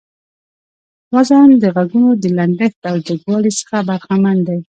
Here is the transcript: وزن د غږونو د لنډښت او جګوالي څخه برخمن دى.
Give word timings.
وزن 1.13 1.49
د 1.63 1.63
غږونو 1.75 2.11
د 2.21 2.25
لنډښت 2.37 2.81
او 2.91 2.95
جګوالي 3.07 3.51
څخه 3.59 3.77
برخمن 3.89 4.37
دى. 4.47 4.57